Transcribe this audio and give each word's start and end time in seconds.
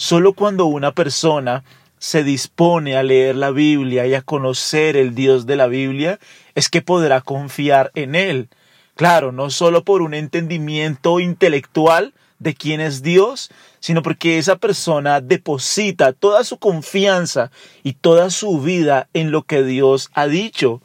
Solo 0.00 0.32
cuando 0.32 0.64
una 0.64 0.92
persona 0.92 1.62
se 1.98 2.24
dispone 2.24 2.96
a 2.96 3.02
leer 3.02 3.36
la 3.36 3.50
Biblia 3.50 4.06
y 4.06 4.14
a 4.14 4.22
conocer 4.22 4.96
el 4.96 5.14
Dios 5.14 5.44
de 5.44 5.56
la 5.56 5.66
Biblia, 5.66 6.18
es 6.54 6.70
que 6.70 6.80
podrá 6.80 7.20
confiar 7.20 7.90
en 7.94 8.14
Él. 8.14 8.48
Claro, 8.94 9.30
no 9.30 9.50
solo 9.50 9.84
por 9.84 10.00
un 10.00 10.14
entendimiento 10.14 11.20
intelectual 11.20 12.14
de 12.38 12.54
quién 12.54 12.80
es 12.80 13.02
Dios, 13.02 13.50
sino 13.78 14.00
porque 14.00 14.38
esa 14.38 14.56
persona 14.56 15.20
deposita 15.20 16.14
toda 16.14 16.44
su 16.44 16.56
confianza 16.56 17.50
y 17.82 17.92
toda 17.92 18.30
su 18.30 18.58
vida 18.58 19.06
en 19.12 19.30
lo 19.30 19.42
que 19.42 19.62
Dios 19.62 20.08
ha 20.14 20.28
dicho. 20.28 20.80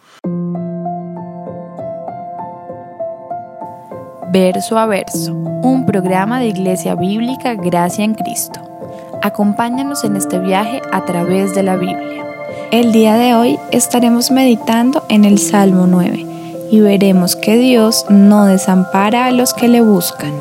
Verso 4.33 4.77
a 4.77 4.85
verso, 4.87 5.33
un 5.33 5.85
programa 5.85 6.41
de 6.41 6.47
Iglesia 6.47 6.95
Bíblica 6.95 7.53
Gracia 7.53 8.03
en 8.03 8.15
Cristo. 8.15 8.74
Acompáñanos 9.21 10.03
en 10.03 10.15
este 10.15 10.39
viaje 10.39 10.81
a 10.91 11.05
través 11.05 11.55
de 11.55 11.63
la 11.63 11.75
Biblia. 11.75 12.25
El 12.71 12.91
día 12.91 13.15
de 13.15 13.35
hoy 13.35 13.59
estaremos 13.71 14.31
meditando 14.31 15.03
en 15.09 15.25
el 15.25 15.39
Salmo 15.39 15.87
9 15.87 16.25
y 16.71 16.79
veremos 16.79 17.35
que 17.35 17.57
Dios 17.57 18.05
no 18.09 18.45
desampara 18.45 19.25
a 19.25 19.31
los 19.31 19.53
que 19.53 19.67
le 19.67 19.81
buscan. 19.81 20.33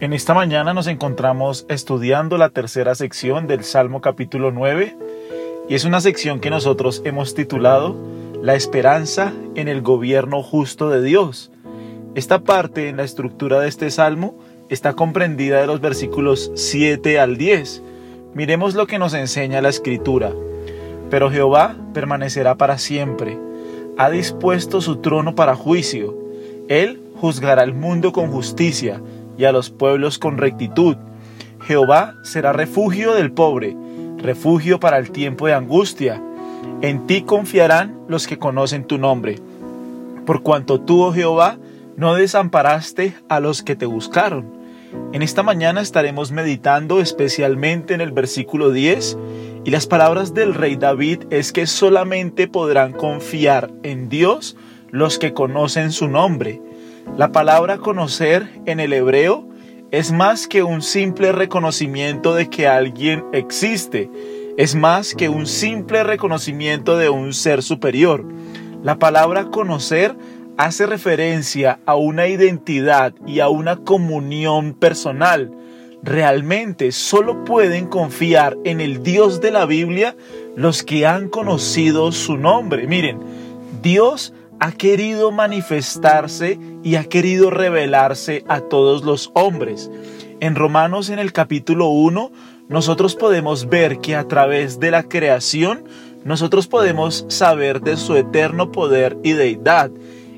En 0.00 0.12
esta 0.12 0.34
mañana 0.34 0.74
nos 0.74 0.86
encontramos 0.86 1.64
estudiando 1.68 2.38
la 2.38 2.50
tercera 2.50 2.94
sección 2.94 3.46
del 3.46 3.64
Salmo 3.64 4.00
capítulo 4.00 4.50
9 4.50 4.96
y 5.68 5.74
es 5.74 5.84
una 5.84 6.00
sección 6.00 6.40
que 6.40 6.50
nosotros 6.50 7.02
hemos 7.04 7.34
titulado 7.34 7.96
La 8.42 8.54
esperanza 8.54 9.32
en 9.54 9.68
el 9.68 9.82
gobierno 9.82 10.42
justo 10.42 10.90
de 10.90 11.02
Dios. 11.02 11.50
Esta 12.16 12.38
parte 12.38 12.88
en 12.88 12.96
la 12.96 13.02
estructura 13.02 13.60
de 13.60 13.68
este 13.68 13.90
salmo 13.90 14.38
está 14.70 14.94
comprendida 14.94 15.60
de 15.60 15.66
los 15.66 15.82
versículos 15.82 16.50
7 16.54 17.20
al 17.20 17.36
10. 17.36 17.82
Miremos 18.32 18.74
lo 18.74 18.86
que 18.86 18.98
nos 18.98 19.12
enseña 19.12 19.60
la 19.60 19.68
escritura. 19.68 20.32
Pero 21.10 21.30
Jehová 21.30 21.76
permanecerá 21.92 22.54
para 22.54 22.78
siempre. 22.78 23.38
Ha 23.98 24.08
dispuesto 24.08 24.80
su 24.80 24.96
trono 24.96 25.34
para 25.34 25.56
juicio. 25.56 26.16
Él 26.68 27.02
juzgará 27.20 27.60
al 27.60 27.74
mundo 27.74 28.12
con 28.12 28.32
justicia 28.32 29.02
y 29.36 29.44
a 29.44 29.52
los 29.52 29.68
pueblos 29.68 30.18
con 30.18 30.38
rectitud. 30.38 30.96
Jehová 31.66 32.14
será 32.22 32.54
refugio 32.54 33.12
del 33.12 33.30
pobre, 33.30 33.76
refugio 34.16 34.80
para 34.80 34.96
el 34.96 35.10
tiempo 35.10 35.48
de 35.48 35.52
angustia. 35.52 36.22
En 36.80 37.06
ti 37.06 37.20
confiarán 37.20 38.00
los 38.08 38.26
que 38.26 38.38
conocen 38.38 38.84
tu 38.84 38.96
nombre. 38.96 39.38
Por 40.24 40.42
cuanto 40.42 40.80
tú, 40.80 41.02
oh 41.02 41.12
Jehová, 41.12 41.58
no 41.96 42.14
desamparaste 42.14 43.14
a 43.28 43.40
los 43.40 43.62
que 43.62 43.76
te 43.76 43.86
buscaron. 43.86 44.56
En 45.12 45.22
esta 45.22 45.42
mañana 45.42 45.80
estaremos 45.80 46.30
meditando 46.30 47.00
especialmente 47.00 47.94
en 47.94 48.00
el 48.00 48.12
versículo 48.12 48.70
10 48.70 49.16
y 49.64 49.70
las 49.70 49.86
palabras 49.86 50.34
del 50.34 50.54
rey 50.54 50.76
David 50.76 51.24
es 51.30 51.52
que 51.52 51.66
solamente 51.66 52.48
podrán 52.48 52.92
confiar 52.92 53.70
en 53.82 54.08
Dios 54.08 54.56
los 54.90 55.18
que 55.18 55.32
conocen 55.32 55.92
su 55.92 56.08
nombre. 56.08 56.62
La 57.16 57.32
palabra 57.32 57.78
conocer 57.78 58.48
en 58.66 58.80
el 58.80 58.92
hebreo 58.92 59.48
es 59.90 60.12
más 60.12 60.46
que 60.46 60.62
un 60.62 60.82
simple 60.82 61.32
reconocimiento 61.32 62.34
de 62.34 62.50
que 62.50 62.66
alguien 62.66 63.24
existe, 63.32 64.10
es 64.56 64.74
más 64.74 65.14
que 65.14 65.28
un 65.28 65.46
simple 65.46 66.02
reconocimiento 66.02 66.96
de 66.96 67.08
un 67.08 67.32
ser 67.32 67.62
superior. 67.62 68.24
La 68.82 68.98
palabra 68.98 69.46
conocer 69.46 70.14
hace 70.56 70.86
referencia 70.86 71.80
a 71.86 71.96
una 71.96 72.28
identidad 72.28 73.14
y 73.26 73.40
a 73.40 73.48
una 73.48 73.76
comunión 73.76 74.74
personal. 74.74 75.52
Realmente 76.02 76.92
solo 76.92 77.44
pueden 77.44 77.86
confiar 77.86 78.56
en 78.64 78.80
el 78.80 79.02
Dios 79.02 79.40
de 79.40 79.50
la 79.50 79.66
Biblia 79.66 80.16
los 80.56 80.82
que 80.82 81.06
han 81.06 81.28
conocido 81.28 82.12
su 82.12 82.36
nombre. 82.36 82.86
Miren, 82.86 83.18
Dios 83.82 84.32
ha 84.60 84.72
querido 84.72 85.32
manifestarse 85.32 86.58
y 86.82 86.94
ha 86.94 87.04
querido 87.04 87.50
revelarse 87.50 88.44
a 88.48 88.60
todos 88.60 89.04
los 89.04 89.30
hombres. 89.34 89.90
En 90.40 90.54
Romanos 90.54 91.10
en 91.10 91.18
el 91.18 91.32
capítulo 91.32 91.88
1 91.88 92.30
nosotros 92.68 93.14
podemos 93.14 93.68
ver 93.68 93.98
que 93.98 94.16
a 94.16 94.26
través 94.26 94.80
de 94.80 94.90
la 94.90 95.04
creación 95.04 95.84
nosotros 96.24 96.66
podemos 96.66 97.24
saber 97.28 97.80
de 97.80 97.96
su 97.96 98.16
eterno 98.16 98.72
poder 98.72 99.16
y 99.22 99.32
deidad. 99.32 99.90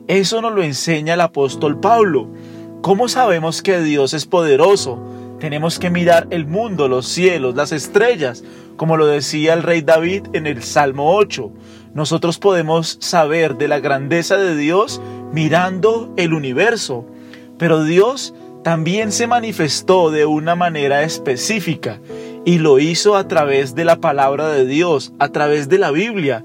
Eso 0.09 0.43
nos 0.43 0.53
lo 0.53 0.63
enseña 0.63 1.15
el 1.15 1.21
apóstol 1.21 1.79
Pablo. 1.79 2.29
¿Cómo 2.83 3.09
sabemos 3.09 3.63
que 3.63 3.81
Dios 3.81 4.13
es 4.15 4.27
poderoso? 4.27 4.99
Tenemos 5.39 5.79
que 5.79 5.91
mirar 5.91 6.27
el 6.31 6.47
mundo, 6.47 6.89
los 6.89 7.07
cielos, 7.07 7.55
las 7.55 7.71
estrellas, 7.71 8.43
como 8.77 8.97
lo 8.97 9.07
decía 9.07 9.55
el 9.55 9.63
rey 9.63 9.83
David 9.83 10.25
en 10.33 10.47
el 10.47 10.63
Salmo 10.63 11.15
8 11.15 11.53
nosotros 11.99 12.39
podemos 12.39 12.99
saber 13.01 13.57
de 13.57 13.67
la 13.67 13.81
grandeza 13.81 14.37
de 14.37 14.57
Dios 14.57 15.01
mirando 15.33 16.13
el 16.17 16.33
universo. 16.33 17.05
Pero 17.59 17.83
Dios 17.83 18.35
también 18.63 19.11
se 19.11 19.27
manifestó 19.27 20.11
de 20.11 20.25
una 20.25 20.55
manera 20.55 21.03
específica 21.03 21.99
y 22.45 22.59
lo 22.59 22.79
hizo 22.79 23.17
a 23.17 23.27
través 23.27 23.75
de 23.75 23.85
la 23.85 24.01
palabra 24.01 24.49
de 24.49 24.65
Dios, 24.65 25.13
a 25.19 25.31
través 25.31 25.69
de 25.69 25.79
la 25.79 25.91
Biblia. 25.91 26.45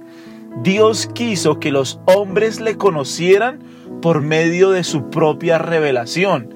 Dios 0.62 1.10
quiso 1.14 1.60
que 1.60 1.72
los 1.72 2.00
hombres 2.06 2.62
le 2.62 2.78
conocieran 2.78 3.60
por 4.02 4.22
medio 4.22 4.72
de 4.72 4.84
su 4.84 5.10
propia 5.10 5.58
revelación. 5.58 6.54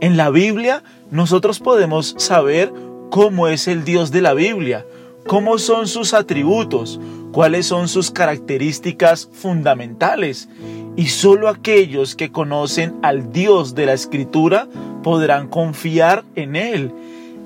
En 0.00 0.16
la 0.16 0.30
Biblia 0.30 0.82
nosotros 1.10 1.58
podemos 1.58 2.14
saber 2.18 2.72
cómo 3.10 3.48
es 3.48 3.68
el 3.68 3.84
Dios 3.84 4.12
de 4.12 4.22
la 4.22 4.34
Biblia, 4.34 4.86
cómo 5.26 5.58
son 5.58 5.88
sus 5.88 6.14
atributos, 6.14 7.00
cuáles 7.32 7.66
son 7.66 7.88
sus 7.88 8.10
características 8.10 9.28
fundamentales. 9.32 10.48
Y 10.96 11.06
solo 11.06 11.48
aquellos 11.48 12.14
que 12.14 12.30
conocen 12.32 12.94
al 13.02 13.32
Dios 13.32 13.74
de 13.74 13.86
la 13.86 13.92
Escritura 13.92 14.68
podrán 15.02 15.48
confiar 15.48 16.24
en 16.34 16.56
Él. 16.56 16.92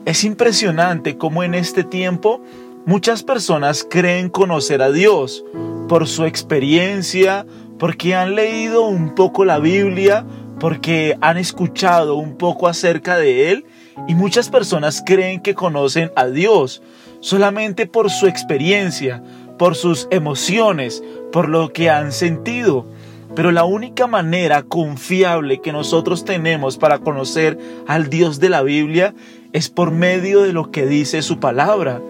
Es 0.05 0.25
impresionante 0.25 1.17
cómo 1.17 1.43
en 1.43 1.55
este 1.55 1.83
tiempo 1.83 2.43
muchas 2.87 3.23
personas 3.23 3.87
creen 3.89 4.29
conocer 4.29 4.83
a 4.83 4.91
Dios 4.91 5.45
por 5.89 6.07
su 6.07 6.25
experiencia, 6.25 7.47
porque 7.79 8.15
han 8.15 8.35
leído 8.35 8.83
un 8.87 9.15
poco 9.15 9.45
la 9.45 9.59
Biblia, 9.59 10.25
porque 10.61 11.17
han 11.21 11.37
escuchado 11.37 12.15
un 12.17 12.37
poco 12.37 12.69
acerca 12.69 13.17
de 13.17 13.51
Él 13.51 13.67
y 14.09 14.15
muchas 14.15 14.49
personas 14.49 15.03
creen 15.05 15.41
que 15.41 15.55
conocen 15.55 16.11
a 16.17 16.27
Dios 16.27 16.83
solamente 17.21 17.87
por 17.87 18.11
su 18.11 18.27
experiencia, 18.27 19.23
por 19.59 19.77
sus 19.77 20.09
emociones, 20.11 21.03
por 21.33 21.49
lo 21.49 21.73
que 21.73 21.91
han 21.91 22.13
sentido. 22.13 22.87
Pero 23.35 23.51
la 23.51 23.65
única 23.65 24.07
manera 24.07 24.63
confiable 24.63 25.61
que 25.61 25.73
nosotros 25.73 26.25
tenemos 26.25 26.77
para 26.77 27.01
conocer 27.01 27.59
al 27.89 28.09
Dios 28.09 28.39
de 28.39 28.49
la 28.49 28.63
Biblia 28.63 29.15
es 29.53 29.71
por 29.71 29.91
medio 29.91 30.43
de 30.43 30.53
lo 30.53 30.71
que 30.71 30.87
dice 30.87 31.23
su 31.23 31.41
palabra. 31.41 32.01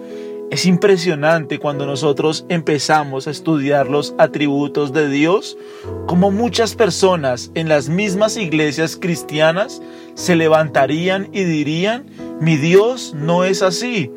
Es 0.51 0.65
impresionante 0.65 1.59
cuando 1.59 1.85
nosotros 1.85 2.45
empezamos 2.49 3.27
a 3.27 3.31
estudiar 3.31 3.89
los 3.89 4.13
atributos 4.17 4.93
de 4.93 5.09
Dios, 5.09 5.57
como 6.05 6.31
muchas 6.31 6.75
personas 6.75 7.51
en 7.55 7.67
las 7.67 7.89
mismas 7.89 8.37
iglesias 8.37 8.95
cristianas 8.95 9.81
se 10.13 10.35
levantarían 10.35 11.29
y 11.33 11.43
dirían, 11.43 12.05
mi 12.39 12.57
Dios 12.57 13.13
no 13.15 13.43
es 13.43 13.61
así, 13.63 14.11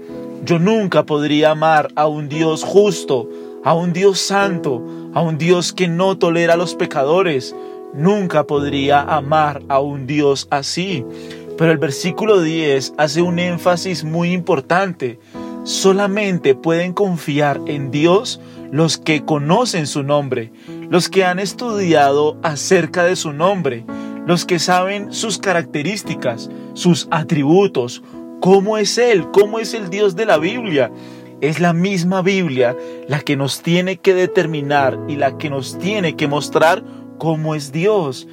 yo 0.44 0.58
nunca 0.58 1.04
podría 1.04 1.50
amar 1.50 1.88
a 1.96 2.06
un 2.06 2.28
Dios 2.28 2.62
justo, 2.62 3.28
a 3.64 3.74
un 3.74 3.92
Dios 3.92 4.20
santo, 4.20 4.82
a 5.14 5.20
un 5.20 5.36
Dios 5.38 5.72
que 5.72 5.88
no 5.88 6.16
tolera 6.16 6.54
a 6.54 6.56
los 6.56 6.74
pecadores. 6.74 7.54
Nunca 7.92 8.46
podría 8.46 9.00
amar 9.00 9.62
a 9.68 9.80
un 9.80 10.06
Dios 10.06 10.46
así. 10.50 11.04
Pero 11.56 11.72
el 11.72 11.78
versículo 11.78 12.40
10 12.40 12.94
hace 12.96 13.20
un 13.20 13.38
énfasis 13.38 14.04
muy 14.04 14.32
importante. 14.32 15.18
Solamente 15.68 16.54
pueden 16.54 16.94
confiar 16.94 17.60
en 17.66 17.90
Dios 17.90 18.40
los 18.72 18.96
que 18.96 19.26
conocen 19.26 19.86
su 19.86 20.02
nombre, 20.02 20.50
los 20.88 21.10
que 21.10 21.26
han 21.26 21.38
estudiado 21.38 22.38
acerca 22.42 23.04
de 23.04 23.16
su 23.16 23.34
nombre, 23.34 23.84
los 24.26 24.46
que 24.46 24.58
saben 24.58 25.12
sus 25.12 25.36
características, 25.36 26.48
sus 26.72 27.06
atributos, 27.10 28.02
¿Cómo 28.40 28.78
es 28.78 28.96
Él? 28.98 29.30
¿Cómo 29.32 29.58
es 29.58 29.74
el 29.74 29.90
Dios 29.90 30.14
de 30.14 30.24
la 30.24 30.38
Biblia? 30.38 30.92
Es 31.40 31.58
la 31.58 31.72
misma 31.72 32.22
Biblia 32.22 32.76
la 33.08 33.20
que 33.20 33.36
nos 33.36 33.62
tiene 33.62 33.96
que 33.96 34.14
determinar 34.14 34.96
y 35.08 35.16
la 35.16 35.38
que 35.38 35.50
nos 35.50 35.76
tiene 35.78 36.14
que 36.14 36.28
mostrar 36.28 36.84
cómo 37.18 37.56
es 37.56 37.72
Dios. 37.72 38.28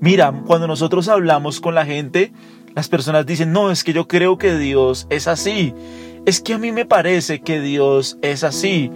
Mira, 0.00 0.32
cuando 0.46 0.66
nosotros 0.66 1.08
hablamos 1.08 1.60
con 1.60 1.74
la 1.74 1.84
gente, 1.84 2.32
las 2.74 2.88
personas 2.88 3.26
dicen, 3.26 3.52
no, 3.52 3.70
es 3.70 3.84
que 3.84 3.92
yo 3.92 4.08
creo 4.08 4.38
que 4.38 4.56
Dios 4.56 5.06
es 5.10 5.28
así. 5.28 5.74
Es 6.26 6.40
que 6.40 6.54
a 6.54 6.58
mí 6.58 6.70
me 6.72 6.84
parece 6.84 7.40
que 7.40 7.60
Dios 7.60 8.18
es 8.22 8.44
así. 8.44 8.90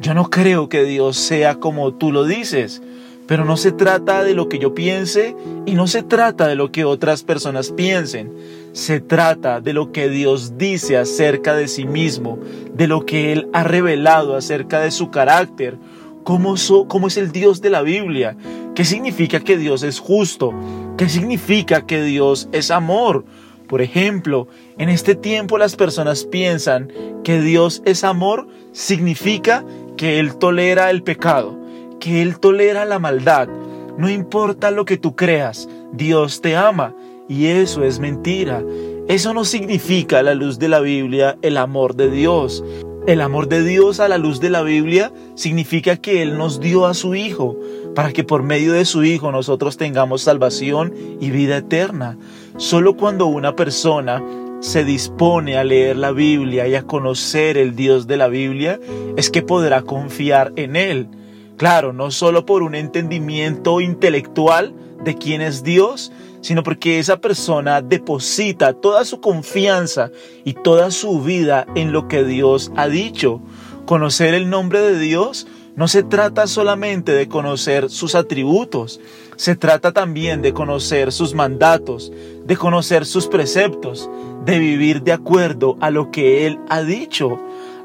Yo 0.00 0.14
no 0.14 0.30
creo 0.30 0.68
que 0.68 0.84
Dios 0.84 1.16
sea 1.16 1.56
como 1.56 1.94
tú 1.94 2.12
lo 2.12 2.24
dices. 2.24 2.82
Pero 3.26 3.44
no 3.44 3.56
se 3.56 3.72
trata 3.72 4.24
de 4.24 4.34
lo 4.34 4.48
que 4.48 4.58
yo 4.58 4.74
piense 4.74 5.36
y 5.64 5.74
no 5.74 5.86
se 5.86 6.02
trata 6.02 6.48
de 6.48 6.56
lo 6.56 6.72
que 6.72 6.84
otras 6.84 7.22
personas 7.22 7.70
piensen. 7.70 8.32
Se 8.72 9.00
trata 9.00 9.60
de 9.60 9.72
lo 9.72 9.92
que 9.92 10.08
Dios 10.08 10.58
dice 10.58 10.96
acerca 10.96 11.54
de 11.54 11.68
sí 11.68 11.84
mismo, 11.84 12.38
de 12.74 12.88
lo 12.88 13.06
que 13.06 13.32
Él 13.32 13.48
ha 13.52 13.62
revelado 13.64 14.34
acerca 14.34 14.80
de 14.80 14.90
su 14.90 15.10
carácter, 15.10 15.78
cómo, 16.24 16.54
es 16.54 17.16
el 17.16 17.32
Dios 17.32 17.60
de 17.60 17.70
la 17.70 17.82
Biblia, 17.82 18.36
qué 18.74 18.84
significa 18.84 19.40
que 19.40 19.56
Dios 19.56 19.82
es 19.82 19.98
justo, 19.98 20.52
qué 20.96 21.08
significa 21.08 21.86
que 21.86 22.02
Dios 22.02 22.48
es 22.52 22.70
amor. 22.70 23.24
Por 23.72 23.80
ejemplo, 23.80 24.48
en 24.76 24.90
este 24.90 25.14
tiempo 25.14 25.56
las 25.56 25.76
personas 25.76 26.26
piensan 26.26 26.92
que 27.24 27.40
Dios 27.40 27.82
es 27.86 28.04
amor, 28.04 28.46
significa 28.72 29.64
que 29.96 30.20
Él 30.20 30.36
tolera 30.36 30.90
el 30.90 31.02
pecado 31.02 31.62
que 32.02 32.20
Él 32.20 32.40
tolera 32.40 32.84
la 32.84 32.98
maldad. 32.98 33.48
No 33.96 34.10
importa 34.10 34.72
lo 34.72 34.84
que 34.84 34.96
tú 34.96 35.14
creas, 35.14 35.68
Dios 35.92 36.40
te 36.40 36.56
ama. 36.56 36.96
Y 37.28 37.46
eso 37.46 37.84
es 37.84 38.00
mentira. 38.00 38.60
Eso 39.06 39.32
no 39.32 39.44
significa 39.44 40.18
a 40.18 40.22
la 40.24 40.34
luz 40.34 40.58
de 40.58 40.68
la 40.68 40.80
Biblia 40.80 41.38
el 41.42 41.56
amor 41.56 41.94
de 41.94 42.10
Dios. 42.10 42.64
El 43.04 43.20
amor 43.20 43.48
de 43.48 43.64
Dios 43.64 43.98
a 43.98 44.06
la 44.06 44.16
luz 44.16 44.38
de 44.38 44.48
la 44.48 44.62
Biblia 44.62 45.12
significa 45.34 45.96
que 45.96 46.22
Él 46.22 46.38
nos 46.38 46.60
dio 46.60 46.86
a 46.86 46.94
su 46.94 47.16
Hijo 47.16 47.56
para 47.96 48.12
que 48.12 48.22
por 48.22 48.44
medio 48.44 48.74
de 48.74 48.84
su 48.84 49.02
Hijo 49.02 49.32
nosotros 49.32 49.76
tengamos 49.76 50.22
salvación 50.22 50.94
y 51.20 51.30
vida 51.32 51.56
eterna. 51.56 52.16
Solo 52.58 52.96
cuando 52.96 53.26
una 53.26 53.56
persona 53.56 54.22
se 54.60 54.84
dispone 54.84 55.56
a 55.56 55.64
leer 55.64 55.96
la 55.96 56.12
Biblia 56.12 56.68
y 56.68 56.76
a 56.76 56.84
conocer 56.84 57.58
el 57.58 57.74
Dios 57.74 58.06
de 58.06 58.16
la 58.16 58.28
Biblia 58.28 58.78
es 59.16 59.30
que 59.30 59.42
podrá 59.42 59.82
confiar 59.82 60.52
en 60.54 60.76
Él. 60.76 61.08
Claro, 61.56 61.92
no 61.92 62.12
solo 62.12 62.46
por 62.46 62.62
un 62.62 62.76
entendimiento 62.76 63.80
intelectual 63.80 64.74
de 65.02 65.16
quién 65.16 65.40
es 65.40 65.64
Dios, 65.64 66.12
sino 66.42 66.62
porque 66.62 66.98
esa 66.98 67.18
persona 67.18 67.80
deposita 67.80 68.74
toda 68.74 69.06
su 69.06 69.20
confianza 69.20 70.10
y 70.44 70.52
toda 70.52 70.90
su 70.90 71.22
vida 71.22 71.66
en 71.74 71.92
lo 71.92 72.08
que 72.08 72.24
Dios 72.24 72.70
ha 72.76 72.88
dicho. 72.88 73.40
Conocer 73.86 74.34
el 74.34 74.50
nombre 74.50 74.80
de 74.80 74.98
Dios 74.98 75.46
no 75.74 75.88
se 75.88 76.02
trata 76.02 76.46
solamente 76.46 77.12
de 77.12 77.28
conocer 77.28 77.88
sus 77.88 78.14
atributos, 78.14 79.00
se 79.36 79.56
trata 79.56 79.92
también 79.92 80.42
de 80.42 80.52
conocer 80.52 81.12
sus 81.12 81.32
mandatos, 81.32 82.12
de 82.44 82.56
conocer 82.56 83.06
sus 83.06 83.26
preceptos, 83.28 84.10
de 84.44 84.58
vivir 84.58 85.02
de 85.02 85.12
acuerdo 85.12 85.78
a 85.80 85.90
lo 85.90 86.10
que 86.10 86.46
Él 86.46 86.58
ha 86.68 86.82
dicho. 86.82 87.40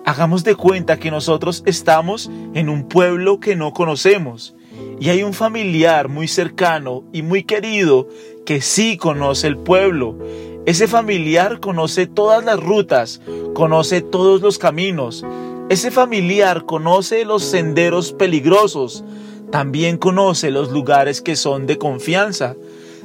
Hagamos 0.05 0.43
de 0.43 0.55
cuenta 0.55 0.97
que 0.97 1.11
nosotros 1.11 1.63
estamos 1.65 2.29
en 2.53 2.69
un 2.69 2.87
pueblo 2.87 3.39
que 3.39 3.55
no 3.55 3.71
conocemos 3.71 4.56
y 4.99 5.09
hay 5.09 5.23
un 5.23 5.33
familiar 5.33 6.09
muy 6.09 6.27
cercano 6.27 7.03
y 7.13 7.21
muy 7.21 7.43
querido 7.43 8.07
que 8.45 8.61
sí 8.61 8.97
conoce 8.97 9.47
el 9.47 9.57
pueblo. 9.57 10.17
Ese 10.65 10.87
familiar 10.87 11.59
conoce 11.59 12.07
todas 12.07 12.43
las 12.43 12.59
rutas, 12.59 13.21
conoce 13.53 14.01
todos 14.01 14.41
los 14.41 14.57
caminos. 14.57 15.25
Ese 15.69 15.91
familiar 15.91 16.65
conoce 16.65 17.25
los 17.25 17.43
senderos 17.43 18.13
peligrosos, 18.13 19.03
también 19.51 19.97
conoce 19.97 20.51
los 20.51 20.71
lugares 20.71 21.21
que 21.21 21.35
son 21.35 21.67
de 21.67 21.77
confianza. 21.77 22.55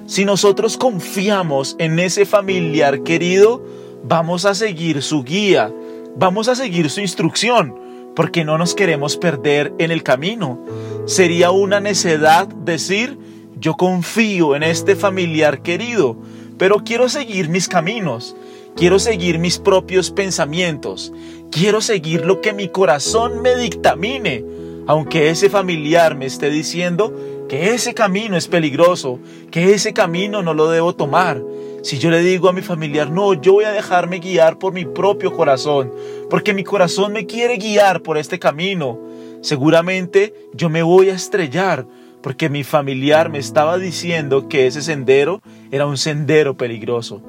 Si 0.07 0.25
nosotros 0.25 0.77
confiamos 0.77 1.77
en 1.79 1.99
ese 1.99 2.25
familiar 2.27 3.03
querido, 3.03 3.65
vamos 4.05 4.45
a 4.45 4.55
seguir 4.55 5.03
su 5.03 5.23
guía, 5.23 5.73
Vamos 6.15 6.49
a 6.49 6.55
seguir 6.55 6.91
su 6.91 7.01
instrucción 7.01 7.75
porque 8.15 8.45
no 8.45 8.59
nos 8.59 8.75
queremos 8.75 9.17
perder 9.17 9.73
en 9.79 9.91
el 9.91 10.03
camino. 10.03 10.65
Sería 11.07 11.51
una 11.51 11.81
necedad 11.81 12.47
decir, 12.49 13.19
yo 13.57 13.75
confío 13.75 14.57
en 14.57 14.63
este 14.63 14.97
familiar 14.97 15.63
querido, 15.63 16.17
pero 16.59 16.79
quiero 16.85 17.09
seguir 17.09 17.49
mis 17.49 17.69
caminos, 17.69 18.37
quiero 18.77 18.99
seguir 18.99 19.39
mis 19.39 19.59
propios 19.59 20.11
pensamientos, 20.11 21.13
quiero 21.51 21.81
seguir 21.81 22.25
lo 22.25 22.41
que 22.41 22.53
mi 22.53 22.69
corazón 22.69 23.43
me 23.43 23.57
dictamine, 23.57 24.45
aunque 24.87 25.31
ese 25.31 25.49
familiar 25.49 26.17
me 26.17 26.27
esté 26.27 26.51
diciendo 26.51 27.15
que 27.49 27.75
ese 27.75 27.95
camino 27.95 28.37
es 28.37 28.49
peligroso, 28.49 29.19
que 29.51 29.75
ese 29.75 29.93
camino 29.93 30.43
no 30.43 30.55
lo 30.55 30.71
debo 30.71 30.95
tomar. 30.95 31.43
Si 31.83 31.99
yo 31.99 32.11
le 32.11 32.21
digo 32.21 32.49
a 32.49 32.53
mi 32.53 32.63
familiar, 32.63 33.11
no, 33.11 33.35
yo 33.35 33.55
voy 33.55 33.65
a 33.65 33.73
dejarme 33.73 34.21
guiar 34.21 34.57
por 34.57 34.73
mi 34.73 34.85
propio 34.85 35.33
corazón, 35.33 35.93
porque 36.31 36.55
mi 36.55 36.63
corazón 36.63 37.13
me 37.13 37.27
quiere 37.27 37.57
guiar 37.57 38.03
por 38.03 38.17
este 38.17 38.39
camino, 38.39 39.01
seguramente 39.41 40.33
yo 40.55 40.71
me 40.71 40.85
voy 40.85 41.11
a 41.11 41.15
estrellar, 41.15 41.85
porque 42.23 42.49
mi 42.49 42.63
familiar 42.63 43.31
me 43.31 43.39
estaba 43.39 43.79
diciendo 43.79 44.49
que 44.49 44.69
ese 44.69 44.81
sendero 44.81 45.43
era 45.73 45.87
un 45.87 45.99
sendero 45.99 46.57
peligroso. 46.57 47.21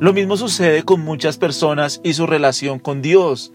Lo 0.00 0.14
mismo 0.14 0.38
sucede 0.38 0.82
con 0.82 1.02
muchas 1.02 1.36
personas 1.36 2.00
y 2.02 2.14
su 2.14 2.26
relación 2.26 2.78
con 2.78 3.02
Dios. 3.02 3.52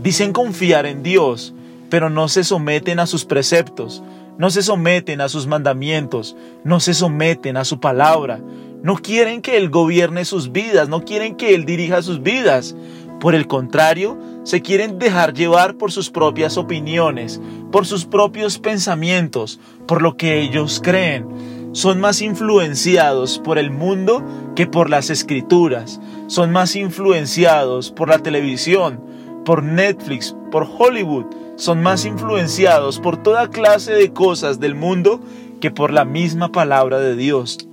Dicen 0.00 0.32
confiar 0.32 0.86
en 0.86 1.02
Dios, 1.02 1.54
pero 1.90 2.08
no 2.08 2.28
se 2.28 2.44
someten 2.44 3.00
a 3.00 3.06
sus 3.08 3.24
preceptos, 3.24 4.04
no 4.38 4.50
se 4.50 4.62
someten 4.62 5.20
a 5.20 5.28
sus 5.28 5.48
mandamientos, 5.48 6.36
no 6.62 6.78
se 6.78 6.94
someten 6.94 7.56
a 7.56 7.64
su 7.64 7.80
palabra, 7.80 8.38
no 8.82 8.96
quieren 8.96 9.42
que 9.42 9.56
Él 9.56 9.70
gobierne 9.70 10.24
sus 10.24 10.52
vidas, 10.52 10.88
no 10.88 11.04
quieren 11.04 11.34
que 11.34 11.54
Él 11.54 11.64
dirija 11.64 12.02
sus 12.02 12.22
vidas. 12.22 12.76
Por 13.20 13.34
el 13.34 13.48
contrario, 13.48 14.16
se 14.44 14.62
quieren 14.62 14.98
dejar 14.98 15.34
llevar 15.34 15.76
por 15.76 15.90
sus 15.90 16.10
propias 16.10 16.56
opiniones, 16.56 17.40
por 17.72 17.86
sus 17.86 18.04
propios 18.04 18.58
pensamientos, 18.60 19.58
por 19.86 20.00
lo 20.00 20.16
que 20.16 20.40
ellos 20.40 20.80
creen. 20.82 21.26
Son 21.72 22.00
más 22.00 22.22
influenciados 22.22 23.40
por 23.40 23.58
el 23.58 23.70
mundo 23.70 24.24
que 24.54 24.66
por 24.66 24.88
las 24.88 25.10
escrituras. 25.10 26.00
Son 26.28 26.52
más 26.52 26.76
influenciados 26.76 27.90
por 27.90 28.08
la 28.08 28.20
televisión, 28.20 29.00
por 29.44 29.64
Netflix, 29.64 30.36
por 30.50 30.66
Hollywood. 30.66 31.26
Son 31.56 31.82
más 31.82 32.04
influenciados 32.04 33.00
por 33.00 33.20
toda 33.22 33.50
clase 33.50 33.92
de 33.92 34.12
cosas 34.12 34.60
del 34.60 34.76
mundo 34.76 35.20
que 35.60 35.72
por 35.72 35.92
la 35.92 36.04
misma 36.04 36.52
palabra 36.52 37.00
de 37.00 37.16
Dios. 37.16 37.67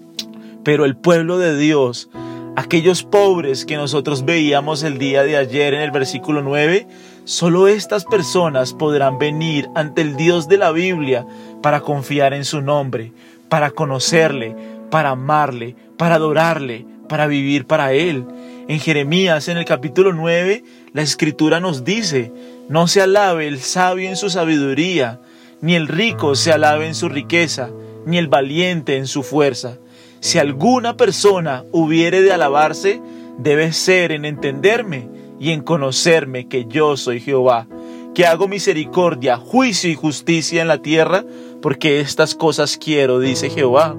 Pero 0.65 0.85
el 0.85 0.97
pueblo 0.97 1.37
de 1.37 1.55
Dios, 1.55 2.09
aquellos 2.55 3.03
pobres 3.03 3.65
que 3.65 3.77
nosotros 3.77 4.25
veíamos 4.25 4.81
el 4.81 4.97
día 4.97 5.21
de 5.21 5.37
ayer 5.37 5.75
en 5.75 5.81
el 5.81 5.91
versículo 5.91 6.41
9, 6.41 6.87
solo 7.23 7.67
estas 7.67 8.03
personas 8.03 8.73
podrán 8.73 9.19
venir 9.19 9.69
ante 9.75 10.01
el 10.01 10.17
Dios 10.17 10.49
de 10.49 10.57
la 10.57 10.71
Biblia 10.71 11.27
para 11.61 11.81
confiar 11.81 12.33
en 12.33 12.45
su 12.45 12.61
nombre, 12.61 13.13
para 13.47 13.69
conocerle, 13.69 14.55
para 14.89 15.11
amarle, 15.11 15.75
para 15.97 16.15
adorarle, 16.15 16.87
para 17.07 17.27
vivir 17.27 17.67
para 17.67 17.93
Él. 17.93 18.25
En 18.67 18.79
Jeremías, 18.79 19.47
en 19.49 19.57
el 19.57 19.65
capítulo 19.65 20.13
9, 20.13 20.63
la 20.93 21.03
escritura 21.03 21.59
nos 21.59 21.83
dice, 21.83 22.33
no 22.69 22.87
se 22.87 23.03
alabe 23.03 23.47
el 23.47 23.59
sabio 23.59 24.09
en 24.09 24.15
su 24.15 24.31
sabiduría, 24.31 25.21
ni 25.61 25.75
el 25.75 25.87
rico 25.87 26.33
se 26.33 26.51
alabe 26.51 26.87
en 26.87 26.95
su 26.95 27.07
riqueza, 27.07 27.69
ni 28.07 28.17
el 28.17 28.29
valiente 28.29 28.97
en 28.97 29.05
su 29.05 29.21
fuerza 29.21 29.77
si 30.25 30.39
alguna 30.39 30.97
persona 30.97 31.65
hubiere 31.71 32.23
de 32.23 32.33
alabarse, 32.33 32.99
debe 33.37 33.71
ser 33.73 34.11
en 34.11 34.25
entenderme 34.25 35.07
y 35.39 35.51
en 35.51 35.61
conocerme 35.61 36.47
que 36.47 36.65
yo 36.65 36.97
soy 36.97 37.19
Jehová, 37.19 37.67
que 38.15 38.25
hago 38.25 38.47
misericordia, 38.47 39.37
juicio 39.37 39.87
y 39.87 39.93
justicia 39.93 40.63
en 40.63 40.67
la 40.67 40.81
tierra, 40.81 41.23
porque 41.61 41.99
estas 41.99 42.33
cosas 42.33 42.79
quiero, 42.83 43.19
dice 43.19 43.51
Jehová. 43.51 43.95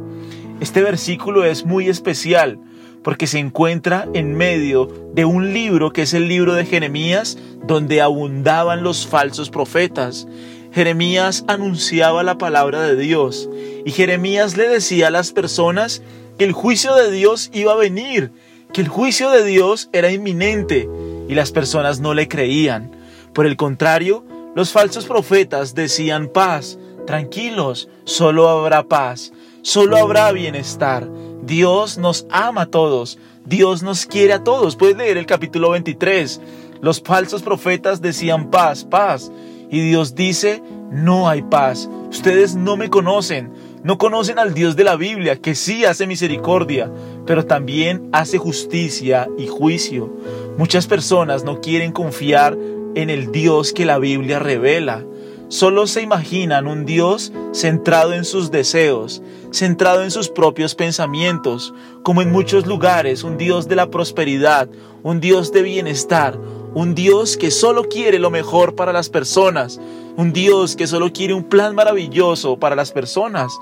Este 0.59 0.83
versículo 0.83 1.45
es 1.45 1.65
muy 1.65 1.89
especial 1.89 2.59
porque 3.05 3.29
se 3.29 3.39
encuentra 3.39 4.09
en 4.13 4.35
medio 4.35 4.89
de 5.15 5.25
un 5.25 5.55
libro 5.55 5.93
que 5.93 6.03
es 6.03 6.13
el 6.13 6.27
libro 6.27 6.55
de 6.55 6.67
Jeremías, 6.67 7.39
donde 7.69 8.03
abundaban 8.03 8.83
los 8.83 9.07
falsos 9.07 9.49
profetas. 9.49 10.27
Jeremías 10.77 11.43
anunciaba 11.49 12.23
la 12.23 12.37
palabra 12.37 12.83
de 12.83 12.97
Dios 12.97 13.49
y 13.87 13.93
Jeremías 13.93 14.59
le 14.59 14.69
decía 14.69 15.07
a 15.07 15.11
las 15.11 15.33
personas 15.33 16.03
que 16.37 16.45
el 16.45 16.53
juicio 16.53 16.95
de 16.95 17.11
Dios 17.11 17.49
iba 17.55 17.73
a 17.73 17.77
venir, 17.77 18.31
que 18.75 18.83
el 18.83 18.89
juicio 18.89 19.31
de 19.31 19.43
Dios 19.43 19.89
era 19.95 20.13
inminente 20.13 20.87
y 21.31 21.35
las 21.35 21.51
personas 21.51 22.01
no 22.01 22.13
le 22.13 22.29
creían. 22.29 22.91
Por 23.33 23.47
el 23.47 23.57
contrario, 23.57 24.23
los 24.55 24.71
falsos 24.71 25.07
profetas 25.07 25.75
decían 25.75 26.29
paz, 26.29 26.79
tranquilos, 27.07 27.89
solo 28.05 28.47
habrá 28.47 28.83
paz, 28.83 29.33
solo 29.63 29.97
habrá 29.97 30.31
bienestar. 30.33 31.09
Dios 31.43 31.97
nos 31.97 32.27
ama 32.29 32.61
a 32.61 32.67
todos, 32.67 33.19
Dios 33.47 33.83
nos 33.83 34.05
quiere 34.05 34.35
a 34.35 34.45
todos. 34.45 34.77
Puedes 34.77 34.99
leer 34.99 35.17
el 35.17 35.25
capítulo 35.25 35.71
23. 35.71 36.39
Los 36.83 37.01
falsos 37.01 37.43
profetas 37.43 38.03
decían 38.03 38.51
paz, 38.51 38.85
paz. 38.85 39.33
Y 39.71 39.81
Dios 39.81 40.15
dice, 40.15 40.63
no 40.91 41.29
hay 41.29 41.43
paz. 41.43 41.89
Ustedes 42.11 42.55
no 42.55 42.77
me 42.77 42.89
conocen, 42.89 43.53
no 43.83 43.99
conocen 43.99 44.39
al 44.39 44.55
Dios 44.55 44.77
de 44.77 44.85
la 44.85 44.97
Biblia, 44.97 45.37
que 45.37 45.55
sí 45.55 45.85
hace 45.85 46.07
misericordia, 46.07 46.91
pero 47.27 47.45
también 47.47 48.09
hace 48.13 48.39
justicia 48.39 49.29
y 49.39 49.47
juicio. 49.47 50.13
Muchas 50.57 50.87
personas 50.87 51.45
no 51.45 51.61
quieren 51.61 51.93
confiar 51.93 52.57
en 52.95 53.11
el 53.11 53.31
Dios 53.31 53.73
que 53.73 53.85
la 53.85 53.99
Biblia 53.99 54.39
revela. 54.39 55.05
Solo 55.49 55.87
se 55.87 56.03
imaginan 56.03 56.67
un 56.67 56.85
Dios 56.85 57.33
centrado 57.53 58.13
en 58.13 58.25
sus 58.25 58.51
deseos, 58.51 59.23
centrado 59.53 60.03
en 60.03 60.11
sus 60.11 60.29
propios 60.29 60.75
pensamientos, 60.75 61.73
como 62.03 62.23
en 62.23 62.33
muchos 62.33 62.67
lugares, 62.67 63.23
un 63.23 63.37
Dios 63.37 63.69
de 63.69 63.77
la 63.77 63.91
prosperidad, 63.91 64.69
un 65.03 65.21
Dios 65.21 65.53
de 65.53 65.63
bienestar, 65.63 66.39
un 66.75 66.95
Dios 66.95 67.37
que 67.37 67.51
solo 67.51 67.85
quiere 67.85 68.19
lo 68.19 68.31
mejor 68.31 68.75
para 68.75 68.93
las 68.93 69.09
personas, 69.09 69.81
un 70.17 70.33
Dios 70.33 70.77
que 70.77 70.87
solo 70.87 71.13
quiere 71.13 71.35
un 71.35 71.45
plan 71.45 71.75
maravilloso 71.75 72.59
para 72.59 72.77
las 72.77 72.93
personas. 72.93 73.53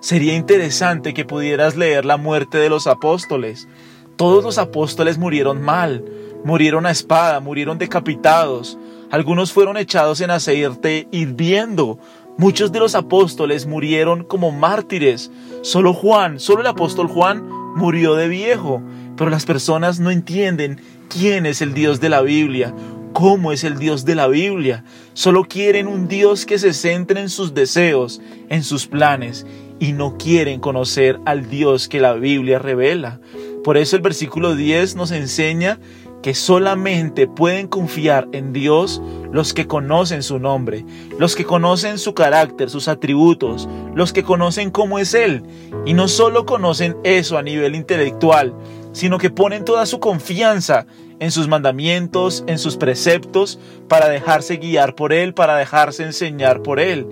Sería 0.00 0.34
interesante 0.34 1.14
que 1.14 1.24
pudieras 1.24 1.76
leer 1.76 2.04
la 2.04 2.16
muerte 2.16 2.58
de 2.58 2.68
los 2.68 2.86
apóstoles. 2.86 3.68
Todos 4.16 4.44
los 4.44 4.58
apóstoles 4.58 5.18
murieron 5.18 5.62
mal, 5.62 6.04
murieron 6.44 6.86
a 6.86 6.90
espada, 6.90 7.40
murieron 7.40 7.78
decapitados. 7.78 8.78
Algunos 9.10 9.52
fueron 9.52 9.76
echados 9.76 10.20
en 10.20 10.30
aceite 10.30 11.08
hirviendo. 11.10 11.98
Muchos 12.36 12.72
de 12.72 12.78
los 12.78 12.94
apóstoles 12.94 13.66
murieron 13.66 14.22
como 14.22 14.52
mártires. 14.52 15.30
Solo 15.62 15.94
Juan, 15.94 16.38
solo 16.38 16.60
el 16.60 16.66
apóstol 16.66 17.08
Juan 17.08 17.48
murió 17.74 18.14
de 18.14 18.28
viejo. 18.28 18.82
Pero 19.16 19.30
las 19.30 19.46
personas 19.46 19.98
no 19.98 20.10
entienden 20.10 20.80
quién 21.08 21.46
es 21.46 21.62
el 21.62 21.72
Dios 21.72 22.00
de 22.00 22.10
la 22.10 22.20
Biblia, 22.20 22.74
cómo 23.12 23.50
es 23.50 23.64
el 23.64 23.78
Dios 23.78 24.04
de 24.04 24.14
la 24.14 24.28
Biblia. 24.28 24.84
Solo 25.14 25.44
quieren 25.44 25.88
un 25.88 26.06
Dios 26.06 26.44
que 26.44 26.58
se 26.58 26.74
centre 26.74 27.20
en 27.20 27.30
sus 27.30 27.54
deseos, 27.54 28.20
en 28.50 28.62
sus 28.62 28.86
planes, 28.86 29.46
y 29.80 29.92
no 29.92 30.18
quieren 30.18 30.60
conocer 30.60 31.18
al 31.24 31.48
Dios 31.48 31.88
que 31.88 32.00
la 32.00 32.12
Biblia 32.12 32.58
revela. 32.58 33.20
Por 33.64 33.76
eso 33.76 33.96
el 33.96 34.02
versículo 34.02 34.54
10 34.54 34.96
nos 34.96 35.10
enseña 35.10 35.80
que 36.22 36.34
solamente 36.34 37.26
pueden 37.26 37.68
confiar 37.68 38.28
en 38.32 38.52
Dios 38.52 39.00
los 39.30 39.54
que 39.54 39.66
conocen 39.66 40.22
su 40.22 40.38
nombre, 40.38 40.84
los 41.18 41.36
que 41.36 41.44
conocen 41.44 41.98
su 41.98 42.14
carácter, 42.14 42.70
sus 42.70 42.88
atributos, 42.88 43.68
los 43.94 44.12
que 44.12 44.22
conocen 44.22 44.70
cómo 44.70 44.98
es 44.98 45.14
Él. 45.14 45.42
Y 45.86 45.94
no 45.94 46.08
solo 46.08 46.46
conocen 46.46 46.96
eso 47.04 47.38
a 47.38 47.42
nivel 47.42 47.74
intelectual, 47.74 48.54
sino 48.92 49.18
que 49.18 49.30
ponen 49.30 49.64
toda 49.64 49.86
su 49.86 50.00
confianza 50.00 50.86
en 51.20 51.30
sus 51.30 51.48
mandamientos, 51.48 52.44
en 52.46 52.58
sus 52.58 52.76
preceptos, 52.76 53.58
para 53.88 54.08
dejarse 54.08 54.56
guiar 54.56 54.94
por 54.94 55.12
Él, 55.12 55.34
para 55.34 55.56
dejarse 55.56 56.04
enseñar 56.04 56.62
por 56.62 56.80
Él. 56.80 57.06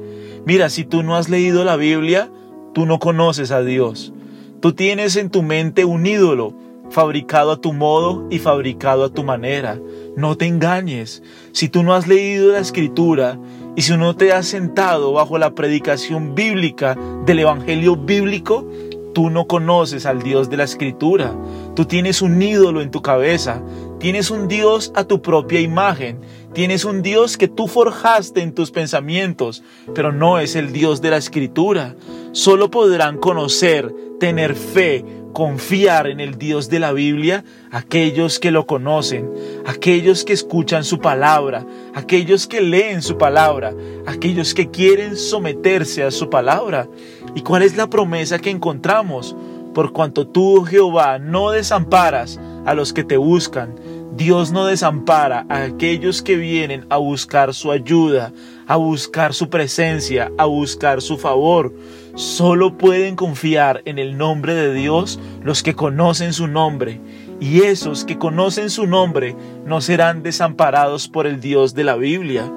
Mira, 0.44 0.70
si 0.70 0.84
tú 0.84 1.02
no 1.02 1.16
has 1.16 1.28
leído 1.28 1.64
la 1.64 1.76
Biblia, 1.76 2.30
tú 2.72 2.86
no 2.86 2.98
conoces 2.98 3.50
a 3.50 3.62
Dios. 3.62 4.12
Tú 4.60 4.72
tienes 4.72 5.16
en 5.16 5.30
tu 5.30 5.42
mente 5.42 5.84
un 5.84 6.06
ídolo, 6.06 6.54
fabricado 6.90 7.52
a 7.52 7.60
tu 7.60 7.72
modo 7.72 8.26
y 8.30 8.38
fabricado 8.38 9.04
a 9.04 9.08
tu 9.10 9.24
manera. 9.24 9.78
No 10.16 10.36
te 10.36 10.46
engañes. 10.46 11.22
Si 11.52 11.68
tú 11.68 11.82
no 11.82 11.94
has 11.94 12.06
leído 12.06 12.52
la 12.52 12.58
escritura 12.60 13.38
y 13.74 13.82
si 13.82 13.96
no 13.96 14.16
te 14.16 14.32
has 14.32 14.46
sentado 14.46 15.12
bajo 15.12 15.38
la 15.38 15.50
predicación 15.54 16.34
bíblica 16.34 16.96
del 17.26 17.40
Evangelio 17.40 17.96
bíblico, 17.96 18.66
tú 19.14 19.30
no 19.30 19.46
conoces 19.46 20.06
al 20.06 20.22
Dios 20.22 20.50
de 20.50 20.58
la 20.58 20.64
escritura. 20.64 21.34
Tú 21.74 21.86
tienes 21.86 22.22
un 22.22 22.40
ídolo 22.40 22.82
en 22.82 22.90
tu 22.90 23.02
cabeza. 23.02 23.62
Tienes 23.98 24.30
un 24.30 24.46
Dios 24.46 24.92
a 24.94 25.04
tu 25.04 25.22
propia 25.22 25.60
imagen. 25.60 26.20
Tienes 26.52 26.84
un 26.84 27.02
Dios 27.02 27.36
que 27.36 27.48
tú 27.48 27.66
forjaste 27.66 28.42
en 28.42 28.54
tus 28.54 28.70
pensamientos, 28.70 29.62
pero 29.94 30.12
no 30.12 30.38
es 30.38 30.54
el 30.54 30.72
Dios 30.72 31.00
de 31.00 31.10
la 31.10 31.16
escritura. 31.16 31.96
Solo 32.32 32.70
podrán 32.70 33.16
conocer, 33.16 33.94
tener 34.20 34.54
fe, 34.54 35.04
confiar 35.32 36.06
en 36.06 36.20
el 36.20 36.36
Dios 36.36 36.68
de 36.68 36.78
la 36.78 36.92
Biblia 36.92 37.44
aquellos 37.70 38.38
que 38.38 38.50
lo 38.50 38.66
conocen, 38.66 39.30
aquellos 39.66 40.24
que 40.24 40.34
escuchan 40.34 40.84
su 40.84 40.98
palabra, 40.98 41.66
aquellos 41.94 42.46
que 42.46 42.60
leen 42.60 43.00
su 43.02 43.16
palabra, 43.16 43.74
aquellos 44.06 44.52
que 44.52 44.70
quieren 44.70 45.16
someterse 45.16 46.02
a 46.02 46.10
su 46.10 46.28
palabra. 46.28 46.86
¿Y 47.34 47.40
cuál 47.40 47.62
es 47.62 47.76
la 47.76 47.88
promesa 47.88 48.38
que 48.38 48.50
encontramos? 48.50 49.34
Por 49.74 49.92
cuanto 49.92 50.26
tú, 50.26 50.64
Jehová, 50.64 51.18
no 51.18 51.50
desamparas 51.50 52.40
a 52.66 52.74
los 52.74 52.92
que 52.92 53.04
te 53.04 53.16
buscan, 53.16 53.74
Dios 54.16 54.50
no 54.50 54.64
desampara 54.64 55.46
a 55.48 55.64
aquellos 55.64 56.22
que 56.22 56.36
vienen 56.36 56.86
a 56.88 56.96
buscar 56.96 57.52
su 57.52 57.70
ayuda, 57.70 58.32
a 58.66 58.76
buscar 58.76 59.34
su 59.34 59.50
presencia, 59.50 60.32
a 60.38 60.46
buscar 60.46 61.02
su 61.02 61.18
favor. 61.18 61.74
Solo 62.14 62.78
pueden 62.78 63.14
confiar 63.14 63.82
en 63.84 63.98
el 63.98 64.16
nombre 64.16 64.54
de 64.54 64.72
Dios 64.72 65.20
los 65.42 65.62
que 65.62 65.74
conocen 65.74 66.32
su 66.32 66.48
nombre, 66.48 67.00
y 67.40 67.62
esos 67.62 68.04
que 68.04 68.16
conocen 68.16 68.70
su 68.70 68.86
nombre 68.86 69.36
no 69.66 69.82
serán 69.82 70.22
desamparados 70.22 71.08
por 71.08 71.26
el 71.26 71.40
Dios 71.40 71.74
de 71.74 71.84
la 71.84 71.96
Biblia. 71.96 72.50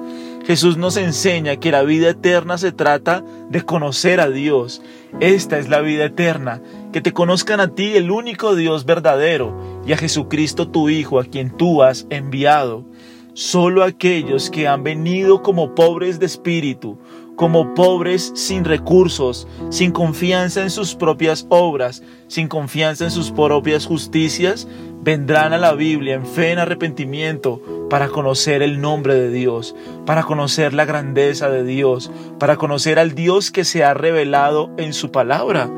Jesús 0.50 0.76
nos 0.76 0.96
enseña 0.96 1.58
que 1.58 1.70
la 1.70 1.84
vida 1.84 2.08
eterna 2.08 2.58
se 2.58 2.72
trata 2.72 3.22
de 3.50 3.62
conocer 3.62 4.18
a 4.18 4.28
Dios. 4.28 4.82
Esta 5.20 5.60
es 5.60 5.68
la 5.68 5.80
vida 5.80 6.06
eterna, 6.06 6.60
que 6.92 7.00
te 7.00 7.12
conozcan 7.12 7.60
a 7.60 7.72
ti 7.72 7.92
el 7.94 8.10
único 8.10 8.56
Dios 8.56 8.84
verdadero 8.84 9.80
y 9.86 9.92
a 9.92 9.96
Jesucristo 9.96 10.66
tu 10.68 10.88
Hijo 10.88 11.20
a 11.20 11.24
quien 11.24 11.56
tú 11.56 11.84
has 11.84 12.04
enviado. 12.10 12.84
Solo 13.32 13.84
aquellos 13.84 14.50
que 14.50 14.66
han 14.66 14.82
venido 14.82 15.40
como 15.40 15.76
pobres 15.76 16.18
de 16.18 16.26
espíritu, 16.26 16.98
como 17.40 17.72
pobres 17.72 18.32
sin 18.34 18.66
recursos, 18.66 19.48
sin 19.70 19.92
confianza 19.92 20.60
en 20.60 20.68
sus 20.68 20.94
propias 20.94 21.46
obras, 21.48 22.02
sin 22.28 22.48
confianza 22.48 23.04
en 23.04 23.10
sus 23.10 23.30
propias 23.30 23.86
justicias, 23.86 24.68
vendrán 25.00 25.54
a 25.54 25.56
la 25.56 25.72
Biblia 25.72 26.16
en 26.16 26.26
fe, 26.26 26.52
en 26.52 26.58
arrepentimiento, 26.58 27.88
para 27.88 28.08
conocer 28.08 28.60
el 28.60 28.82
nombre 28.82 29.14
de 29.14 29.30
Dios, 29.30 29.74
para 30.04 30.24
conocer 30.24 30.74
la 30.74 30.84
grandeza 30.84 31.48
de 31.48 31.64
Dios, 31.64 32.12
para 32.38 32.56
conocer 32.56 32.98
al 32.98 33.14
Dios 33.14 33.50
que 33.50 33.64
se 33.64 33.84
ha 33.84 33.94
revelado 33.94 34.70
en 34.76 34.92
su 34.92 35.10
palabra. 35.10 35.70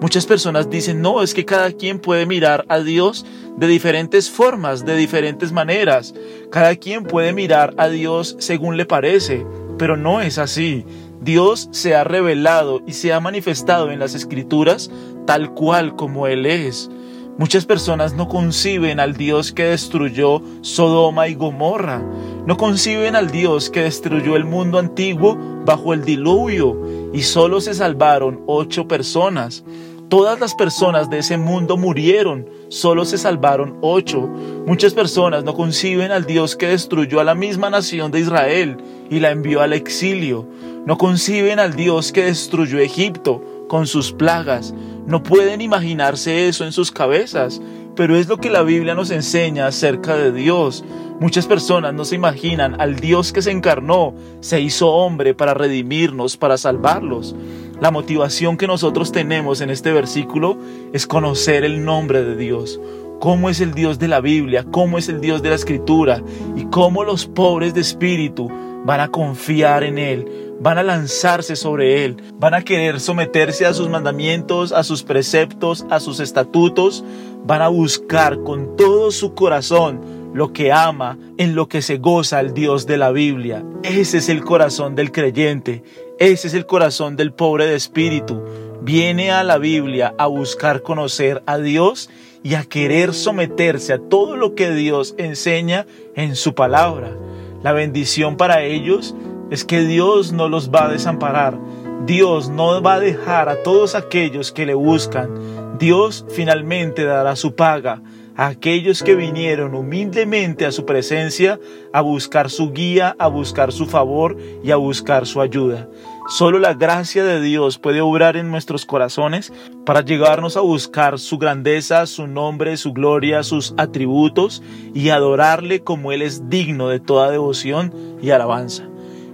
Muchas 0.00 0.24
personas 0.24 0.70
dicen, 0.70 1.02
no, 1.02 1.22
es 1.22 1.34
que 1.34 1.44
cada 1.44 1.70
quien 1.72 1.98
puede 1.98 2.24
mirar 2.24 2.64
a 2.70 2.78
Dios 2.78 3.26
de 3.58 3.66
diferentes 3.66 4.30
formas, 4.30 4.86
de 4.86 4.96
diferentes 4.96 5.52
maneras. 5.52 6.14
Cada 6.50 6.76
quien 6.76 7.04
puede 7.04 7.34
mirar 7.34 7.74
a 7.76 7.90
Dios 7.90 8.36
según 8.38 8.78
le 8.78 8.86
parece, 8.86 9.44
pero 9.76 9.98
no 9.98 10.22
es 10.22 10.38
así. 10.38 10.86
Dios 11.20 11.68
se 11.72 11.94
ha 11.94 12.04
revelado 12.04 12.82
y 12.86 12.94
se 12.94 13.12
ha 13.12 13.20
manifestado 13.20 13.90
en 13.90 13.98
las 13.98 14.14
escrituras 14.14 14.90
tal 15.26 15.52
cual 15.52 15.94
como 15.96 16.26
Él 16.26 16.46
es. 16.46 16.90
Muchas 17.38 17.64
personas 17.64 18.14
no 18.14 18.28
conciben 18.28 19.00
al 19.00 19.14
Dios 19.14 19.52
que 19.52 19.64
destruyó 19.64 20.42
Sodoma 20.60 21.28
y 21.28 21.34
Gomorra, 21.34 22.02
no 22.46 22.56
conciben 22.56 23.16
al 23.16 23.30
Dios 23.30 23.70
que 23.70 23.82
destruyó 23.82 24.36
el 24.36 24.44
mundo 24.44 24.78
antiguo 24.78 25.38
bajo 25.64 25.94
el 25.94 26.04
diluvio 26.04 26.76
y 27.12 27.22
solo 27.22 27.60
se 27.60 27.74
salvaron 27.74 28.42
ocho 28.46 28.88
personas. 28.88 29.64
Todas 30.10 30.40
las 30.40 30.56
personas 30.56 31.08
de 31.08 31.18
ese 31.18 31.36
mundo 31.36 31.76
murieron, 31.76 32.48
solo 32.68 33.04
se 33.04 33.16
salvaron 33.16 33.78
ocho. 33.80 34.22
Muchas 34.66 34.92
personas 34.92 35.44
no 35.44 35.54
conciben 35.54 36.10
al 36.10 36.26
Dios 36.26 36.56
que 36.56 36.66
destruyó 36.66 37.20
a 37.20 37.24
la 37.24 37.36
misma 37.36 37.70
nación 37.70 38.10
de 38.10 38.18
Israel 38.18 38.76
y 39.08 39.20
la 39.20 39.30
envió 39.30 39.60
al 39.60 39.72
exilio. 39.72 40.48
No 40.84 40.98
conciben 40.98 41.60
al 41.60 41.76
Dios 41.76 42.10
que 42.10 42.24
destruyó 42.24 42.80
Egipto 42.80 43.66
con 43.68 43.86
sus 43.86 44.12
plagas. 44.12 44.74
No 45.06 45.22
pueden 45.22 45.60
imaginarse 45.60 46.48
eso 46.48 46.64
en 46.64 46.72
sus 46.72 46.90
cabezas, 46.90 47.62
pero 47.94 48.16
es 48.16 48.26
lo 48.26 48.38
que 48.38 48.50
la 48.50 48.62
Biblia 48.62 48.96
nos 48.96 49.12
enseña 49.12 49.68
acerca 49.68 50.16
de 50.16 50.32
Dios. 50.32 50.84
Muchas 51.20 51.46
personas 51.46 51.94
no 51.94 52.04
se 52.04 52.16
imaginan 52.16 52.80
al 52.80 52.96
Dios 52.96 53.32
que 53.32 53.42
se 53.42 53.52
encarnó, 53.52 54.14
se 54.40 54.60
hizo 54.60 54.88
hombre 54.88 55.34
para 55.34 55.54
redimirnos, 55.54 56.36
para 56.36 56.58
salvarlos. 56.58 57.36
La 57.80 57.90
motivación 57.90 58.58
que 58.58 58.66
nosotros 58.66 59.10
tenemos 59.10 59.62
en 59.62 59.70
este 59.70 59.90
versículo 59.90 60.58
es 60.92 61.06
conocer 61.06 61.64
el 61.64 61.82
nombre 61.82 62.22
de 62.22 62.36
Dios, 62.36 62.78
cómo 63.20 63.48
es 63.48 63.60
el 63.60 63.72
Dios 63.72 63.98
de 63.98 64.06
la 64.06 64.20
Biblia, 64.20 64.66
cómo 64.70 64.98
es 64.98 65.08
el 65.08 65.22
Dios 65.22 65.42
de 65.42 65.48
la 65.48 65.54
Escritura 65.54 66.22
y 66.56 66.66
cómo 66.66 67.04
los 67.04 67.24
pobres 67.24 67.72
de 67.72 67.80
espíritu 67.80 68.50
van 68.84 69.00
a 69.00 69.08
confiar 69.08 69.82
en 69.82 69.96
Él, 69.96 70.56
van 70.60 70.76
a 70.76 70.82
lanzarse 70.82 71.56
sobre 71.56 72.04
Él, 72.04 72.22
van 72.38 72.52
a 72.52 72.62
querer 72.62 73.00
someterse 73.00 73.64
a 73.64 73.72
sus 73.72 73.88
mandamientos, 73.88 74.72
a 74.72 74.84
sus 74.84 75.02
preceptos, 75.02 75.86
a 75.88 76.00
sus 76.00 76.20
estatutos, 76.20 77.02
van 77.46 77.62
a 77.62 77.68
buscar 77.68 78.42
con 78.42 78.76
todo 78.76 79.10
su 79.10 79.34
corazón 79.34 80.20
lo 80.34 80.52
que 80.52 80.70
ama, 80.70 81.18
en 81.38 81.54
lo 81.54 81.66
que 81.66 81.82
se 81.82 81.96
goza 81.96 82.40
el 82.40 82.54
Dios 82.54 82.86
de 82.86 82.98
la 82.98 83.10
Biblia. 83.10 83.64
Ese 83.82 84.18
es 84.18 84.28
el 84.28 84.44
corazón 84.44 84.94
del 84.94 85.12
creyente, 85.12 85.82
ese 86.20 86.48
es 86.48 86.54
el 86.54 86.66
corazón 86.66 87.16
del 87.16 87.32
pobre 87.32 87.66
de 87.66 87.74
espíritu. 87.74 88.44
Viene 88.82 89.32
a 89.32 89.42
la 89.42 89.56
Biblia 89.56 90.14
a 90.18 90.26
buscar 90.26 90.82
conocer 90.82 91.42
a 91.46 91.56
Dios 91.56 92.10
y 92.42 92.56
a 92.56 92.64
querer 92.64 93.14
someterse 93.14 93.94
a 93.94 93.98
todo 93.98 94.36
lo 94.36 94.54
que 94.54 94.70
Dios 94.70 95.14
enseña 95.16 95.86
en 96.14 96.36
su 96.36 96.54
palabra. 96.54 97.16
La 97.62 97.72
bendición 97.72 98.36
para 98.36 98.62
ellos 98.62 99.14
es 99.50 99.64
que 99.64 99.80
Dios 99.80 100.32
no 100.32 100.50
los 100.50 100.70
va 100.70 100.84
a 100.84 100.90
desamparar. 100.90 101.58
Dios 102.04 102.50
no 102.50 102.82
va 102.82 102.94
a 102.94 103.00
dejar 103.00 103.48
a 103.48 103.62
todos 103.62 103.94
aquellos 103.94 104.52
que 104.52 104.66
le 104.66 104.74
buscan. 104.74 105.78
Dios 105.78 106.26
finalmente 106.28 107.04
dará 107.04 107.34
su 107.34 107.54
paga. 107.54 108.02
A 108.36 108.46
aquellos 108.46 109.02
que 109.02 109.14
vinieron 109.14 109.74
humildemente 109.74 110.66
a 110.66 110.72
su 110.72 110.86
presencia 110.86 111.58
a 111.92 112.00
buscar 112.00 112.50
su 112.50 112.72
guía, 112.72 113.16
a 113.18 113.28
buscar 113.28 113.72
su 113.72 113.86
favor 113.86 114.36
y 114.62 114.70
a 114.70 114.76
buscar 114.76 115.26
su 115.26 115.40
ayuda. 115.40 115.88
Solo 116.28 116.60
la 116.60 116.74
gracia 116.74 117.24
de 117.24 117.40
Dios 117.40 117.78
puede 117.78 118.00
obrar 118.00 118.36
en 118.36 118.50
nuestros 118.50 118.86
corazones 118.86 119.52
para 119.84 120.02
llegarnos 120.02 120.56
a 120.56 120.60
buscar 120.60 121.18
su 121.18 121.38
grandeza, 121.38 122.06
su 122.06 122.28
nombre, 122.28 122.76
su 122.76 122.92
gloria, 122.92 123.42
sus 123.42 123.74
atributos 123.76 124.62
y 124.94 125.08
adorarle 125.08 125.80
como 125.80 126.12
Él 126.12 126.22
es 126.22 126.48
digno 126.48 126.88
de 126.88 127.00
toda 127.00 127.30
devoción 127.30 127.92
y 128.22 128.30
alabanza. 128.30 128.84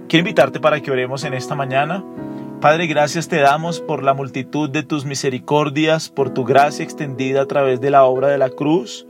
Quiero 0.09 0.21
invitarte 0.21 0.59
para 0.59 0.81
que 0.81 0.89
oremos 0.89 1.23
en 1.23 1.33
esta 1.33 1.53
mañana. 1.53 2.03
Padre, 2.61 2.87
gracias 2.87 3.27
te 3.27 3.37
damos 3.37 3.81
por 3.81 4.01
la 4.01 4.15
multitud 4.15 4.67
de 4.67 4.81
tus 4.81 5.05
misericordias, 5.05 6.09
por 6.09 6.31
tu 6.31 6.43
gracia 6.43 6.83
extendida 6.83 7.41
a 7.41 7.45
través 7.45 7.79
de 7.81 7.91
la 7.91 8.03
obra 8.03 8.29
de 8.29 8.39
la 8.39 8.49
cruz. 8.49 9.05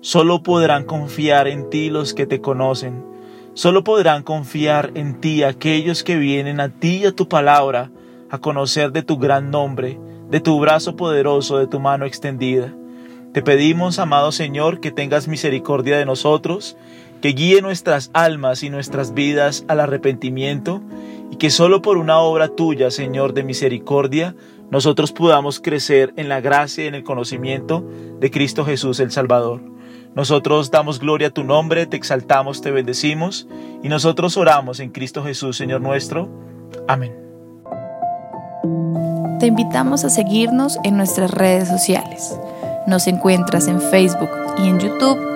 Solo 0.00 0.44
podrán 0.44 0.84
confiar 0.84 1.48
en 1.48 1.68
ti 1.68 1.90
los 1.90 2.14
que 2.14 2.26
te 2.26 2.40
conocen. 2.40 3.04
Solo 3.54 3.82
podrán 3.82 4.22
confiar 4.22 4.92
en 4.94 5.20
ti 5.20 5.42
aquellos 5.42 6.04
que 6.04 6.14
vienen 6.14 6.60
a 6.60 6.68
ti 6.68 6.98
y 6.98 7.06
a 7.06 7.12
tu 7.12 7.28
palabra 7.28 7.90
a 8.30 8.38
conocer 8.38 8.92
de 8.92 9.02
tu 9.02 9.18
gran 9.18 9.50
nombre, 9.50 9.98
de 10.30 10.38
tu 10.38 10.60
brazo 10.60 10.94
poderoso, 10.94 11.58
de 11.58 11.66
tu 11.66 11.80
mano 11.80 12.04
extendida. 12.04 12.72
Te 13.32 13.42
pedimos, 13.42 13.98
amado 13.98 14.30
Señor, 14.30 14.78
que 14.78 14.92
tengas 14.92 15.26
misericordia 15.26 15.98
de 15.98 16.06
nosotros, 16.06 16.76
que 17.26 17.32
guíe 17.32 17.60
nuestras 17.60 18.12
almas 18.12 18.62
y 18.62 18.70
nuestras 18.70 19.12
vidas 19.12 19.64
al 19.66 19.80
arrepentimiento 19.80 20.80
y 21.32 21.38
que 21.38 21.50
solo 21.50 21.82
por 21.82 21.98
una 21.98 22.20
obra 22.20 22.46
tuya, 22.46 22.92
Señor, 22.92 23.34
de 23.34 23.42
misericordia, 23.42 24.36
nosotros 24.70 25.10
podamos 25.10 25.58
crecer 25.58 26.14
en 26.16 26.28
la 26.28 26.40
gracia 26.40 26.84
y 26.84 26.86
en 26.86 26.94
el 26.94 27.02
conocimiento 27.02 27.84
de 28.20 28.30
Cristo 28.30 28.64
Jesús 28.64 29.00
el 29.00 29.10
Salvador. 29.10 29.60
Nosotros 30.14 30.70
damos 30.70 31.00
gloria 31.00 31.26
a 31.26 31.30
tu 31.32 31.42
nombre, 31.42 31.86
te 31.86 31.96
exaltamos, 31.96 32.60
te 32.60 32.70
bendecimos 32.70 33.48
y 33.82 33.88
nosotros 33.88 34.36
oramos 34.36 34.78
en 34.78 34.90
Cristo 34.90 35.24
Jesús, 35.24 35.56
Señor 35.56 35.80
nuestro. 35.80 36.28
Amén. 36.86 37.12
Te 39.40 39.46
invitamos 39.46 40.04
a 40.04 40.10
seguirnos 40.10 40.78
en 40.84 40.96
nuestras 40.96 41.32
redes 41.32 41.66
sociales. 41.66 42.38
Nos 42.86 43.08
encuentras 43.08 43.66
en 43.66 43.80
Facebook 43.80 44.30
y 44.58 44.68
en 44.68 44.78
YouTube 44.78 45.35